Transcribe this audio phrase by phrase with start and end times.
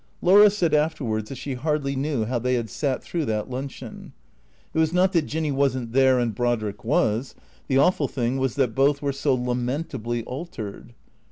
[0.23, 4.13] Laura said afterwards that she hardly knew how they had sat through that luncheon.
[4.73, 7.35] It was not that Jinny was n't there and Brodrick was.
[7.67, 10.95] The awful thing was that both were so lament ably altered.